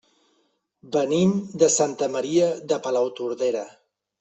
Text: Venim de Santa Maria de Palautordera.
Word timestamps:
Venim 0.95 1.35
de 1.65 1.69
Santa 1.75 2.09
Maria 2.17 2.49
de 2.73 2.83
Palautordera. 2.89 3.65